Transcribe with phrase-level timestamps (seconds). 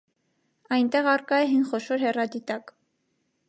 [0.77, 2.77] Այնտեղ առկա է հին խոշոր հեռադիտակ։